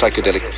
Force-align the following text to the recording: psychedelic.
psychedelic. 0.00 0.49